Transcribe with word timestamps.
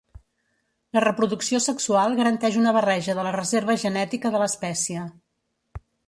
La 0.97 1.01
reproducció 1.03 1.59
sexual 1.65 2.15
garanteix 2.19 2.57
una 2.61 2.73
barreja 2.77 3.15
de 3.19 3.25
la 3.27 3.33
reserva 3.35 3.75
genètica 3.83 4.31
de 4.37 4.41
l'espècie. 4.45 5.05